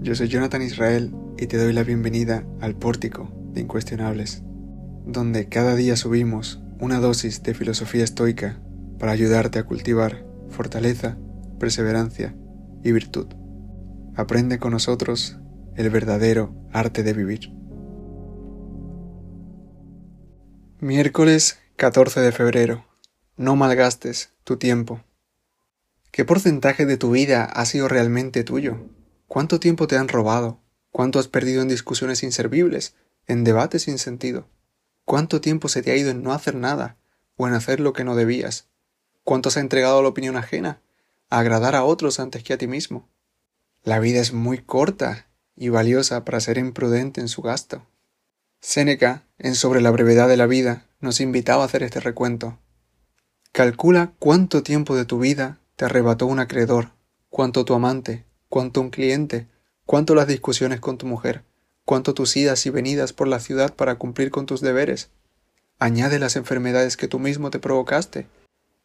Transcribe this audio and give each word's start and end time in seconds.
yo 0.00 0.14
soy 0.14 0.28
Jonathan 0.28 0.62
Israel 0.62 1.14
y 1.36 1.48
te 1.48 1.58
doy 1.58 1.74
la 1.74 1.82
bienvenida 1.82 2.46
al 2.62 2.76
Pórtico 2.76 3.30
de 3.52 3.60
Incuestionables, 3.60 4.42
donde 5.04 5.50
cada 5.50 5.74
día 5.74 5.96
subimos 5.96 6.62
una 6.80 6.98
dosis 6.98 7.42
de 7.42 7.52
filosofía 7.52 8.04
estoica 8.04 8.58
para 8.98 9.12
ayudarte 9.12 9.58
a 9.58 9.64
cultivar 9.64 10.24
fortaleza, 10.48 11.18
perseverancia 11.60 12.34
y 12.82 12.92
virtud. 12.92 13.26
Aprende 14.16 14.58
con 14.58 14.70
nosotros 14.70 15.36
el 15.76 15.90
verdadero 15.90 16.54
arte 16.72 17.02
de 17.02 17.12
vivir. 17.12 17.52
Miércoles 20.80 21.58
14 21.76 22.20
de 22.20 22.32
febrero. 22.32 22.86
No 23.36 23.56
malgastes 23.56 24.30
tu 24.44 24.56
tiempo. 24.56 25.02
¿Qué 26.12 26.24
porcentaje 26.24 26.86
de 26.86 26.96
tu 26.96 27.10
vida 27.10 27.44
ha 27.44 27.66
sido 27.66 27.88
realmente 27.88 28.42
tuyo? 28.42 28.88
¿Cuánto 29.26 29.58
tiempo 29.58 29.86
te 29.86 29.96
han 29.96 30.08
robado? 30.08 30.60
¿Cuánto 30.90 31.18
has 31.18 31.28
perdido 31.28 31.62
en 31.62 31.68
discusiones 31.68 32.22
inservibles, 32.22 32.94
en 33.26 33.42
debates 33.42 33.82
sin 33.82 33.98
sentido? 33.98 34.48
¿Cuánto 35.04 35.40
tiempo 35.40 35.68
se 35.68 35.82
te 35.82 35.90
ha 35.90 35.96
ido 35.96 36.10
en 36.10 36.22
no 36.22 36.32
hacer 36.32 36.54
nada 36.54 36.96
o 37.36 37.48
en 37.48 37.54
hacer 37.54 37.80
lo 37.80 37.92
que 37.92 38.04
no 38.04 38.14
debías? 38.14 38.68
¿Cuánto 39.24 39.48
has 39.48 39.56
entregado 39.56 39.98
a 39.98 40.02
la 40.02 40.08
opinión 40.08 40.36
ajena, 40.36 40.80
a 41.30 41.38
agradar 41.38 41.74
a 41.74 41.84
otros 41.84 42.20
antes 42.20 42.42
que 42.42 42.52
a 42.52 42.58
ti 42.58 42.66
mismo? 42.66 43.08
La 43.82 43.98
vida 43.98 44.20
es 44.20 44.32
muy 44.32 44.58
corta 44.58 45.26
y 45.56 45.68
valiosa 45.68 46.24
para 46.24 46.40
ser 46.40 46.58
imprudente 46.58 47.20
en 47.20 47.28
su 47.28 47.42
gasto. 47.42 47.86
Séneca, 48.60 49.26
en 49.38 49.54
Sobre 49.54 49.80
la 49.80 49.90
brevedad 49.90 50.28
de 50.28 50.36
la 50.36 50.46
vida, 50.46 50.86
nos 51.00 51.20
invitaba 51.20 51.62
a 51.62 51.66
hacer 51.66 51.82
este 51.82 52.00
recuento. 52.00 52.58
Calcula 53.52 54.12
cuánto 54.18 54.62
tiempo 54.62 54.96
de 54.96 55.04
tu 55.04 55.18
vida 55.18 55.58
te 55.76 55.84
arrebató 55.84 56.26
un 56.26 56.38
acreedor, 56.38 56.92
cuánto 57.28 57.64
tu 57.64 57.74
amante, 57.74 58.24
cuánto 58.54 58.80
un 58.80 58.90
cliente, 58.90 59.48
cuánto 59.84 60.14
las 60.14 60.28
discusiones 60.28 60.78
con 60.78 60.96
tu 60.96 61.06
mujer, 61.06 61.42
cuánto 61.84 62.14
tus 62.14 62.36
idas 62.36 62.66
y 62.66 62.70
venidas 62.70 63.12
por 63.12 63.26
la 63.26 63.40
ciudad 63.40 63.74
para 63.74 63.96
cumplir 63.96 64.30
con 64.30 64.46
tus 64.46 64.60
deberes. 64.60 65.10
Añade 65.80 66.20
las 66.20 66.36
enfermedades 66.36 66.96
que 66.96 67.08
tú 67.08 67.18
mismo 67.18 67.50
te 67.50 67.58
provocaste. 67.58 68.28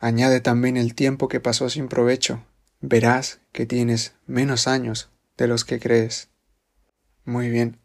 Añade 0.00 0.40
también 0.40 0.76
el 0.76 0.96
tiempo 0.96 1.28
que 1.28 1.38
pasó 1.38 1.70
sin 1.70 1.86
provecho. 1.86 2.44
Verás 2.80 3.38
que 3.52 3.64
tienes 3.64 4.16
menos 4.26 4.66
años 4.66 5.10
de 5.36 5.46
los 5.46 5.64
que 5.64 5.78
crees. 5.78 6.28
Muy 7.24 7.48
bien. 7.48 7.78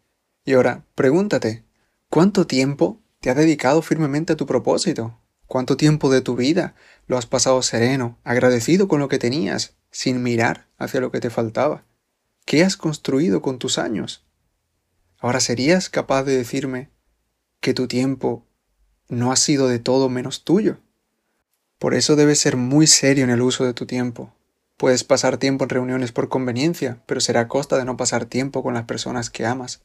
Y 0.46 0.54
ahora, 0.54 0.84
pregúntate, 0.96 1.64
¿cuánto 2.10 2.48
tiempo 2.48 3.00
te 3.20 3.30
ha 3.30 3.36
dedicado 3.36 3.84
firmemente 3.84 4.34
a 4.34 4.36
tu 4.36 4.48
propósito? 4.48 5.20
¿Cuánto 5.46 5.78
tiempo 5.78 6.10
de 6.10 6.22
tu 6.22 6.36
vida 6.36 6.74
lo 7.06 7.20
has 7.20 7.28
pasado 7.28 7.62
sereno, 7.62 8.18
agradecido 8.24 8.88
con 8.88 9.00
lo 9.00 9.10
que 9.10 9.20
tenías, 9.20 9.76
sin 9.92 10.24
mirar 10.24 10.68
hacia 10.78 11.02
lo 11.02 11.12
que 11.12 11.20
te 11.20 11.30
faltaba? 11.30 11.84
¿Qué 12.46 12.64
has 12.64 12.78
construido 12.78 13.42
con 13.42 13.60
tus 13.60 13.78
años? 13.78 14.26
Ahora 15.20 15.40
serías 15.40 15.90
capaz 15.90 16.24
de 16.24 16.38
decirme 16.38 16.90
que 17.60 17.74
tu 17.74 17.88
tiempo 17.88 18.46
no 19.10 19.32
ha 19.32 19.36
sido 19.36 19.68
de 19.68 19.80
todo 19.80 20.10
menos 20.10 20.44
tuyo. 20.44 20.78
Por 21.80 21.94
eso 21.94 22.16
debes 22.16 22.40
ser 22.40 22.58
muy 22.58 22.88
serio 22.88 23.24
en 23.24 23.30
el 23.30 23.42
uso 23.42 23.66
de 23.66 23.74
tu 23.74 23.86
tiempo. 23.86 24.34
Puedes 24.78 25.04
pasar 25.04 25.38
tiempo 25.38 25.64
en 25.64 25.70
reuniones 25.70 26.12
por 26.12 26.30
conveniencia, 26.30 27.02
pero 27.06 27.20
será 27.20 27.42
a 27.42 27.48
costa 27.48 27.78
de 27.78 27.86
no 27.86 27.98
pasar 27.98 28.26
tiempo 28.26 28.62
con 28.64 28.76
las 28.76 28.86
personas 28.86 29.30
que 29.30 29.46
amas. 29.46 29.82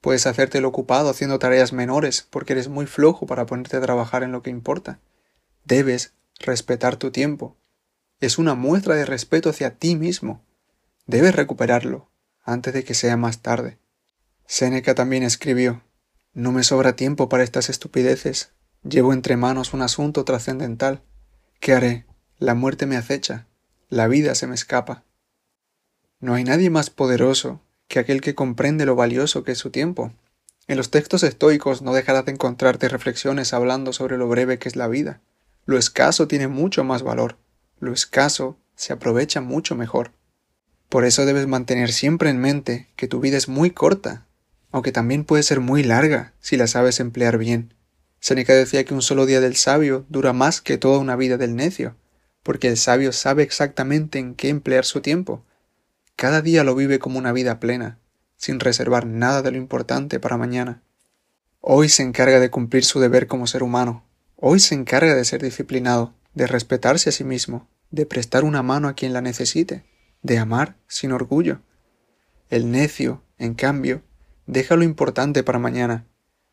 Puedes 0.00 0.26
hacerte 0.26 0.58
el 0.58 0.66
ocupado 0.66 1.08
haciendo 1.08 1.38
tareas 1.38 1.72
menores 1.72 2.26
porque 2.28 2.52
eres 2.52 2.68
muy 2.68 2.84
flojo 2.84 3.26
para 3.26 3.46
ponerte 3.46 3.78
a 3.78 3.80
trabajar 3.80 4.22
en 4.22 4.32
lo 4.32 4.42
que 4.42 4.50
importa. 4.50 5.00
Debes 5.64 6.12
respetar 6.40 6.96
tu 6.96 7.10
tiempo. 7.10 7.56
Es 8.24 8.38
una 8.38 8.54
muestra 8.54 8.94
de 8.94 9.04
respeto 9.04 9.50
hacia 9.50 9.76
ti 9.76 9.96
mismo. 9.96 10.42
Debes 11.06 11.36
recuperarlo 11.36 12.08
antes 12.42 12.72
de 12.72 12.82
que 12.82 12.94
sea 12.94 13.18
más 13.18 13.42
tarde. 13.42 13.76
Séneca 14.46 14.94
también 14.94 15.22
escribió 15.22 15.82
No 16.32 16.50
me 16.50 16.64
sobra 16.64 16.96
tiempo 16.96 17.28
para 17.28 17.42
estas 17.42 17.68
estupideces. 17.68 18.52
Llevo 18.82 19.12
entre 19.12 19.36
manos 19.36 19.74
un 19.74 19.82
asunto 19.82 20.24
trascendental. 20.24 21.02
¿Qué 21.60 21.74
haré? 21.74 22.06
La 22.38 22.54
muerte 22.54 22.86
me 22.86 22.96
acecha. 22.96 23.46
La 23.90 24.08
vida 24.08 24.34
se 24.34 24.46
me 24.46 24.54
escapa. 24.54 25.04
No 26.18 26.32
hay 26.32 26.44
nadie 26.44 26.70
más 26.70 26.88
poderoso 26.88 27.60
que 27.88 27.98
aquel 27.98 28.22
que 28.22 28.34
comprende 28.34 28.86
lo 28.86 28.96
valioso 28.96 29.44
que 29.44 29.52
es 29.52 29.58
su 29.58 29.68
tiempo. 29.68 30.14
En 30.66 30.78
los 30.78 30.90
textos 30.90 31.24
estoicos 31.24 31.82
no 31.82 31.92
dejarás 31.92 32.24
de 32.24 32.32
encontrarte 32.32 32.88
reflexiones 32.88 33.52
hablando 33.52 33.92
sobre 33.92 34.16
lo 34.16 34.28
breve 34.28 34.58
que 34.58 34.70
es 34.70 34.76
la 34.76 34.88
vida. 34.88 35.20
Lo 35.66 35.76
escaso 35.76 36.26
tiene 36.26 36.48
mucho 36.48 36.84
más 36.84 37.02
valor. 37.02 37.36
Lo 37.84 37.92
escaso 37.92 38.56
se 38.76 38.94
aprovecha 38.94 39.42
mucho 39.42 39.74
mejor. 39.74 40.12
Por 40.88 41.04
eso 41.04 41.26
debes 41.26 41.46
mantener 41.46 41.92
siempre 41.92 42.30
en 42.30 42.38
mente 42.38 42.88
que 42.96 43.08
tu 43.08 43.20
vida 43.20 43.36
es 43.36 43.46
muy 43.46 43.72
corta, 43.72 44.24
aunque 44.72 44.90
también 44.90 45.24
puede 45.24 45.42
ser 45.42 45.60
muy 45.60 45.82
larga 45.82 46.32
si 46.40 46.56
la 46.56 46.66
sabes 46.66 46.98
emplear 46.98 47.36
bien. 47.36 47.74
Seneca 48.20 48.54
decía 48.54 48.84
que 48.86 48.94
un 48.94 49.02
solo 49.02 49.26
día 49.26 49.42
del 49.42 49.54
sabio 49.54 50.06
dura 50.08 50.32
más 50.32 50.62
que 50.62 50.78
toda 50.78 50.98
una 50.98 51.14
vida 51.14 51.36
del 51.36 51.56
necio, 51.56 51.94
porque 52.42 52.68
el 52.68 52.78
sabio 52.78 53.12
sabe 53.12 53.42
exactamente 53.42 54.18
en 54.18 54.34
qué 54.34 54.48
emplear 54.48 54.86
su 54.86 55.02
tiempo, 55.02 55.44
cada 56.16 56.40
día 56.40 56.64
lo 56.64 56.74
vive 56.74 56.98
como 56.98 57.18
una 57.18 57.32
vida 57.32 57.60
plena, 57.60 57.98
sin 58.38 58.60
reservar 58.60 59.04
nada 59.04 59.42
de 59.42 59.50
lo 59.50 59.58
importante 59.58 60.20
para 60.20 60.38
mañana. 60.38 60.80
Hoy 61.60 61.90
se 61.90 62.02
encarga 62.02 62.40
de 62.40 62.48
cumplir 62.48 62.86
su 62.86 62.98
deber 62.98 63.26
como 63.26 63.46
ser 63.46 63.62
humano. 63.62 64.04
Hoy 64.36 64.58
se 64.58 64.74
encarga 64.74 65.14
de 65.14 65.26
ser 65.26 65.42
disciplinado, 65.42 66.14
de 66.32 66.46
respetarse 66.46 67.10
a 67.10 67.12
sí 67.12 67.24
mismo, 67.24 67.68
de 67.94 68.06
prestar 68.06 68.44
una 68.44 68.62
mano 68.62 68.88
a 68.88 68.94
quien 68.94 69.12
la 69.12 69.20
necesite, 69.20 69.84
de 70.22 70.38
amar 70.38 70.76
sin 70.88 71.12
orgullo. 71.12 71.60
El 72.50 72.70
necio, 72.70 73.22
en 73.38 73.54
cambio, 73.54 74.02
deja 74.46 74.76
lo 74.76 74.82
importante 74.82 75.44
para 75.44 75.58
mañana. 75.58 76.06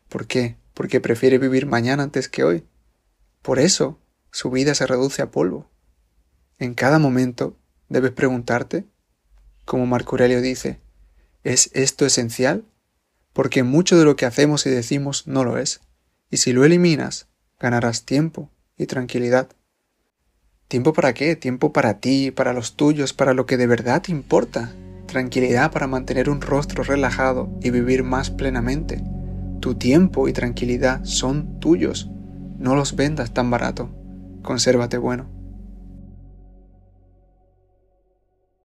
¿Por 0.08 0.28
qué? 0.28 0.58
Porque 0.74 1.02
prefiere 1.02 1.38
vivir 1.40 1.66
mañana 1.66 2.04
antes 2.04 2.30
que 2.30 2.44
hoy. 2.44 2.66
Por 3.42 3.60
eso, 3.60 4.00
su 4.32 4.52
vida 4.52 4.76
se 4.76 4.86
reduce 4.86 5.22
a 5.22 5.32
polvo. 5.32 5.70
En 6.60 6.76
cada 6.76 7.00
momento 7.00 7.58
debes 7.90 8.12
preguntarte 8.12 8.86
como 9.66 9.86
Marco 9.86 10.12
Aurelio 10.16 10.42
dice, 10.42 10.80
¿es 11.44 11.72
esto 11.74 12.06
esencial? 12.06 12.66
Porque 13.34 13.64
mucho 13.64 13.98
de 13.98 14.06
lo 14.06 14.16
que 14.16 14.26
hacemos 14.26 14.66
y 14.66 14.70
decimos 14.70 15.28
no 15.28 15.44
lo 15.44 15.58
es, 15.58 15.82
y 16.30 16.38
si 16.38 16.54
lo 16.54 16.66
eliminas, 16.66 17.28
ganarás 17.60 18.06
tiempo 18.06 18.52
y 18.78 18.86
tranquilidad. 18.86 19.50
¿Tiempo 20.72 20.94
para 20.94 21.14
qué? 21.14 21.36
Tiempo 21.36 21.74
para 21.74 21.96
ti, 21.96 22.32
para 22.32 22.54
los 22.54 22.78
tuyos, 22.78 23.12
para 23.12 23.34
lo 23.34 23.46
que 23.46 23.58
de 23.58 23.68
verdad 23.68 24.04
te 24.04 24.14
importa. 24.14 24.72
Tranquilidad 25.06 25.70
para 25.70 25.86
mantener 25.86 26.30
un 26.30 26.40
rostro 26.40 26.82
relajado 26.82 27.50
y 27.62 27.72
vivir 27.72 28.04
más 28.06 28.30
plenamente. 28.30 29.04
Tu 29.60 29.76
tiempo 29.76 30.30
y 30.30 30.32
tranquilidad 30.32 31.04
son 31.04 31.60
tuyos. 31.60 32.10
No 32.58 32.78
los 32.78 32.96
vendas 32.96 33.34
tan 33.34 33.52
barato. 33.52 33.90
Consérvate 34.44 34.98
bueno. 34.98 35.41